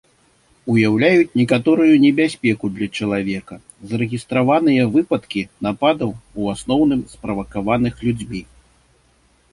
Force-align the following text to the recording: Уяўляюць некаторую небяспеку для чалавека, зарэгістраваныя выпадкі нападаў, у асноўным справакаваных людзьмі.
Уяўляюць 0.75 1.35
некаторую 1.41 1.91
небяспеку 2.05 2.65
для 2.77 2.87
чалавека, 2.99 3.55
зарэгістраваныя 3.91 4.83
выпадкі 4.95 5.41
нападаў, 5.69 6.09
у 6.43 6.51
асноўным 6.55 7.01
справакаваных 7.13 7.93
людзьмі. 8.09 8.41